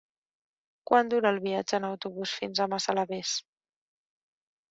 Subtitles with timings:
[0.91, 3.35] Quant dura el viatge en autobús fins a Massalavés?